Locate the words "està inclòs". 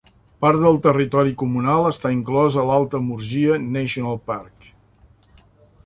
1.91-2.59